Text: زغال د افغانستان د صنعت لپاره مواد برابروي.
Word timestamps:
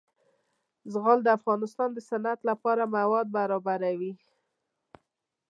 زغال 0.93 1.19
د 1.23 1.27
افغانستان 1.37 1.89
د 1.93 1.99
صنعت 2.09 2.39
لپاره 2.49 2.83
مواد 2.95 3.27
برابروي. 3.37 4.13